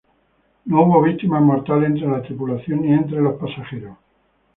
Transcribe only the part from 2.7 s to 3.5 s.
ni entre los